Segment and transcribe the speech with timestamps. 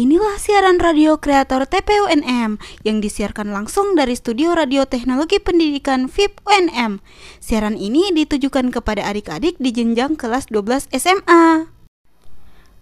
[0.00, 2.56] Inilah siaran radio kreator TPUNM
[2.88, 7.04] yang disiarkan langsung dari Studio Radio Teknologi Pendidikan VIP UNM.
[7.36, 11.68] Siaran ini ditujukan kepada adik-adik di jenjang kelas 12 SMA.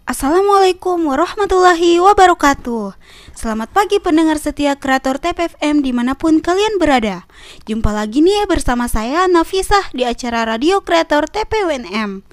[0.07, 2.97] Assalamualaikum warahmatullahi wabarakatuh
[3.37, 7.29] Selamat pagi pendengar setia kreator TPFM di mana pun kalian berada
[7.69, 12.25] Jumpa lagi nih bersama saya Nafisah di acara Radio Kreator TPUNM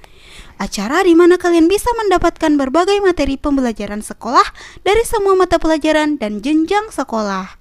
[0.55, 4.45] Acara di mana kalian bisa mendapatkan berbagai materi pembelajaran sekolah
[4.87, 7.59] dari semua mata pelajaran dan jenjang sekolah.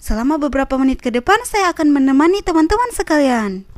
[0.00, 3.68] Selama beberapa menit ke depan saya akan menemani teman-teman sekalian.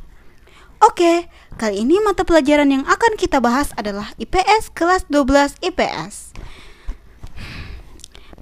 [0.79, 1.27] Oke,
[1.59, 6.31] kali ini mata pelajaran yang akan kita bahas adalah IPS kelas 12 IPS.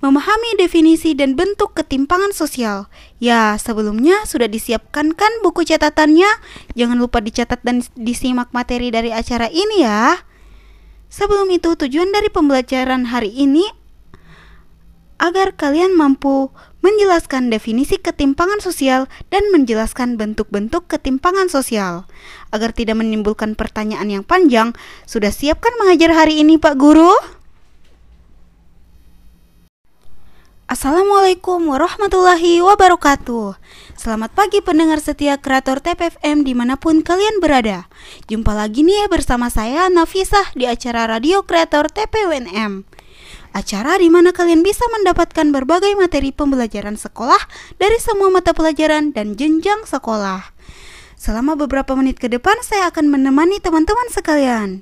[0.03, 2.91] Memahami definisi dan bentuk ketimpangan sosial.
[3.23, 6.27] Ya, sebelumnya sudah disiapkan kan buku catatannya?
[6.75, 10.19] Jangan lupa dicatat dan disimak materi dari acara ini ya.
[11.07, 13.63] Sebelum itu, tujuan dari pembelajaran hari ini
[15.23, 16.51] agar kalian mampu
[16.83, 22.11] menjelaskan definisi ketimpangan sosial dan menjelaskan bentuk-bentuk ketimpangan sosial.
[22.51, 24.75] Agar tidak menimbulkan pertanyaan yang panjang,
[25.07, 27.42] sudah siapkan mengajar hari ini Pak Guru?
[30.73, 33.61] Assalamualaikum warahmatullahi wabarakatuh.
[33.93, 37.85] Selamat pagi pendengar setia kreator TPFM di mana pun kalian berada.
[38.25, 42.89] Jumpa lagi nih bersama saya Nafisah di acara Radio Kreator TPUNM
[43.53, 47.45] Acara di mana kalian bisa mendapatkan berbagai materi pembelajaran sekolah
[47.77, 50.57] dari semua mata pelajaran dan jenjang sekolah.
[51.13, 54.81] Selama beberapa menit ke depan saya akan menemani teman-teman sekalian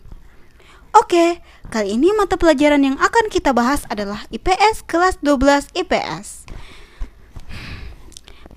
[0.91, 1.39] Oke,
[1.71, 6.43] kali ini mata pelajaran yang akan kita bahas adalah IPS kelas 12 IPS.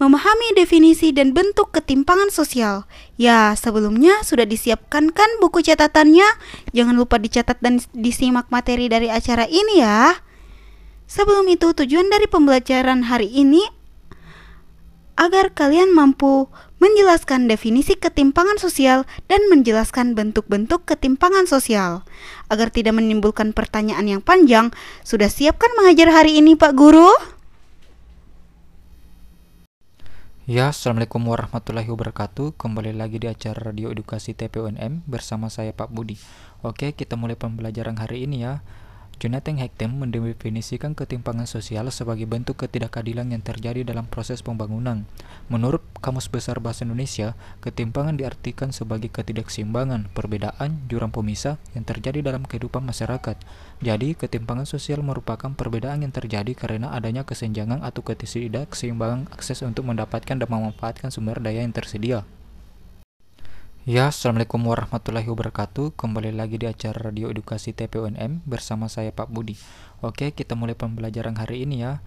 [0.03, 2.91] Memahami definisi dan bentuk ketimpangan sosial.
[3.15, 6.27] Ya, sebelumnya sudah disiapkan kan buku catatannya?
[6.75, 10.19] Jangan lupa dicatat dan disimak materi dari acara ini ya.
[11.07, 13.63] Sebelum itu, tujuan dari pembelajaran hari ini
[15.15, 16.51] agar kalian mampu
[16.85, 22.05] menjelaskan definisi ketimpangan sosial dan menjelaskan bentuk-bentuk ketimpangan sosial.
[22.53, 24.69] Agar tidak menimbulkan pertanyaan yang panjang,
[25.01, 27.09] sudah siapkan mengajar hari ini Pak Guru?
[30.45, 36.21] Ya, Assalamualaikum warahmatullahi wabarakatuh Kembali lagi di acara Radio Edukasi TPUNM bersama saya Pak Budi
[36.61, 38.61] Oke, kita mulai pembelajaran hari ini ya
[39.23, 45.07] Jonathan Haidt mendefinisikan ketimpangan sosial sebagai bentuk ketidakadilan yang terjadi dalam proses pembangunan.
[45.47, 52.43] Menurut Kamus Besar Bahasa Indonesia, ketimpangan diartikan sebagai ketidakseimbangan, perbedaan, jurang pemisah yang terjadi dalam
[52.45, 53.39] kehidupan masyarakat.
[53.81, 60.37] Jadi, ketimpangan sosial merupakan perbedaan yang terjadi karena adanya kesenjangan atau ketidakseimbangan akses untuk mendapatkan
[60.37, 62.27] dan memanfaatkan sumber daya yang tersedia.
[63.85, 65.93] Ya, Assalamualaikum warahmatullahi wabarakatuh.
[65.93, 69.61] Kembali lagi di acara Radio Edukasi TPUNM bersama saya Pak Budi.
[70.01, 72.01] Oke, kita mulai pembelajaran hari ini ya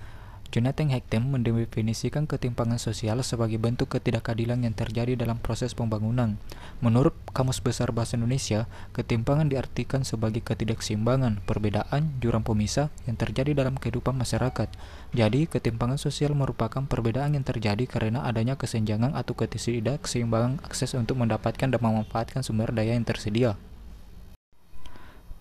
[0.47, 6.39] Jonathan Haidt mendefinisikan ketimpangan sosial sebagai bentuk ketidakadilan yang terjadi dalam proses pembangunan.
[6.79, 13.75] Menurut Kamus Besar Bahasa Indonesia, ketimpangan diartikan sebagai ketidakseimbangan, perbedaan, jurang pemisah yang terjadi dalam
[13.75, 14.71] kehidupan masyarakat.
[15.11, 21.67] Jadi, ketimpangan sosial merupakan perbedaan yang terjadi karena adanya kesenjangan atau ketidakseimbangan akses untuk mendapatkan
[21.67, 23.59] dan memanfaatkan sumber daya yang tersedia.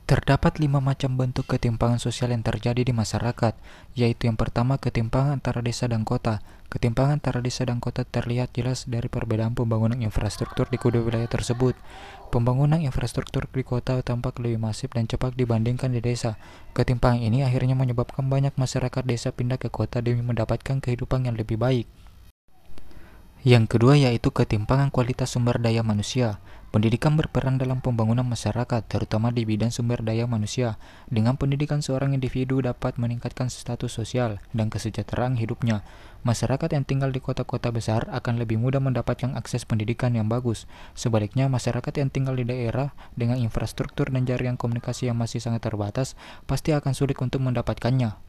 [0.07, 3.59] Terdapat lima macam bentuk ketimpangan sosial yang terjadi di masyarakat,
[3.99, 6.39] yaitu yang pertama ketimpangan antara desa dan kota.
[6.71, 11.75] Ketimpangan antara desa dan kota terlihat jelas dari perbedaan pembangunan infrastruktur di kedua wilayah tersebut.
[12.31, 16.39] Pembangunan infrastruktur di kota tampak lebih masif dan cepat dibandingkan di desa.
[16.71, 21.59] Ketimpangan ini akhirnya menyebabkan banyak masyarakat desa pindah ke kota demi mendapatkan kehidupan yang lebih
[21.59, 21.91] baik.
[23.47, 26.43] Yang kedua yaitu ketimpangan kualitas sumber daya manusia.
[26.75, 30.83] Pendidikan berperan dalam pembangunan masyarakat, terutama di bidang sumber daya manusia.
[31.07, 35.87] Dengan pendidikan seorang individu dapat meningkatkan status sosial dan kesejahteraan hidupnya.
[36.27, 40.67] Masyarakat yang tinggal di kota-kota besar akan lebih mudah mendapatkan akses pendidikan yang bagus.
[40.99, 46.19] Sebaliknya, masyarakat yang tinggal di daerah dengan infrastruktur dan jaringan komunikasi yang masih sangat terbatas
[46.51, 48.26] pasti akan sulit untuk mendapatkannya.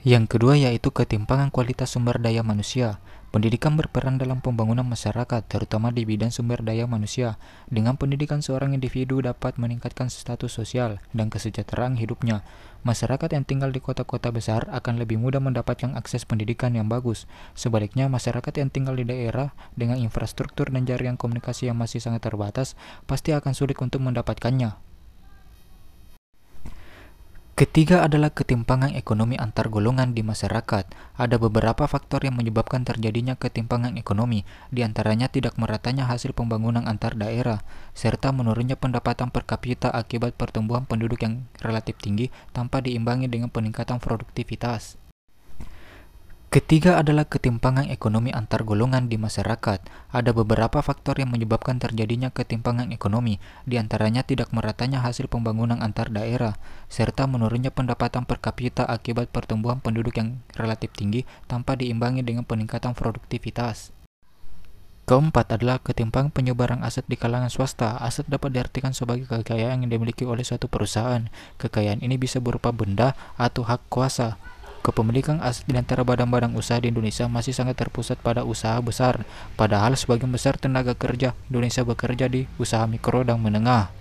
[0.00, 3.04] Yang kedua yaitu ketimpangan kualitas sumber daya manusia.
[3.36, 7.36] Pendidikan berperan dalam pembangunan masyarakat, terutama di bidang sumber daya manusia.
[7.68, 12.48] Dengan pendidikan seorang individu dapat meningkatkan status sosial dan kesejahteraan hidupnya.
[12.80, 17.28] Masyarakat yang tinggal di kota-kota besar akan lebih mudah mendapatkan akses pendidikan yang bagus.
[17.52, 22.72] Sebaliknya, masyarakat yang tinggal di daerah dengan infrastruktur dan jaringan komunikasi yang masih sangat terbatas
[23.04, 24.89] pasti akan sulit untuk mendapatkannya.
[27.60, 30.96] Ketiga adalah ketimpangan ekonomi antar golongan di masyarakat.
[31.20, 37.20] Ada beberapa faktor yang menyebabkan terjadinya ketimpangan ekonomi, di antaranya tidak meratanya hasil pembangunan antar
[37.20, 37.60] daerah,
[37.92, 44.00] serta menurunnya pendapatan per kapita akibat pertumbuhan penduduk yang relatif tinggi tanpa diimbangi dengan peningkatan
[44.00, 44.96] produktivitas.
[46.50, 49.86] Ketiga adalah ketimpangan ekonomi antar golongan di masyarakat.
[50.10, 56.10] Ada beberapa faktor yang menyebabkan terjadinya ketimpangan ekonomi, di antaranya tidak meratanya hasil pembangunan antar
[56.10, 56.58] daerah,
[56.90, 62.98] serta menurunnya pendapatan per kapita akibat pertumbuhan penduduk yang relatif tinggi tanpa diimbangi dengan peningkatan
[62.98, 63.94] produktivitas.
[65.06, 67.94] Keempat adalah ketimpangan penyebaran aset di kalangan swasta.
[68.02, 71.30] Aset dapat diartikan sebagai kekayaan yang dimiliki oleh suatu perusahaan.
[71.62, 74.34] Kekayaan ini bisa berupa benda atau hak kuasa.
[74.80, 79.92] Kepemilikan aset di antara badan-badan usaha di Indonesia masih sangat terpusat pada usaha besar, padahal
[79.92, 83.92] sebagian besar tenaga kerja Indonesia bekerja di usaha mikro dan menengah.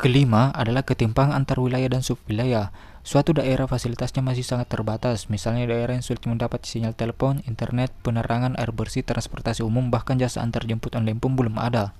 [0.00, 2.74] Kelima adalah ketimpangan antar wilayah dan subwilayah.
[3.06, 8.56] Suatu daerah fasilitasnya masih sangat terbatas, misalnya daerah yang sulit mendapat sinyal telepon, internet, penerangan,
[8.56, 11.92] air bersih, transportasi umum, bahkan jasa antar jemput online pun belum ada.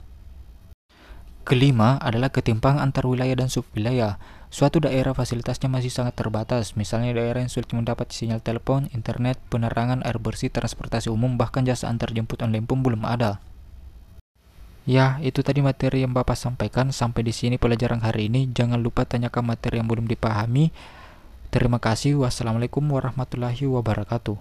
[1.50, 4.23] Kelima adalah ketimpangan antar wilayah dan subwilayah.
[4.55, 10.06] Suatu daerah fasilitasnya masih sangat terbatas, misalnya daerah yang sulit mendapat sinyal telepon, internet, penerangan,
[10.06, 13.43] air bersih, transportasi umum, bahkan jasa antar jemput online pun belum ada.
[14.87, 16.94] Ya, itu tadi materi yang Bapak sampaikan.
[16.94, 18.49] Sampai di sini pelajaran hari ini.
[18.55, 20.73] Jangan lupa tanyakan materi yang belum dipahami.
[21.50, 22.14] Terima kasih.
[22.23, 24.41] Wassalamualaikum warahmatullahi wabarakatuh.